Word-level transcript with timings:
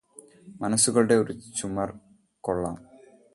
മനസ്സുകളുടെ 0.61 1.15
ഒരു 1.15 1.33
ചുമർകൊള്ളാം 1.57 2.77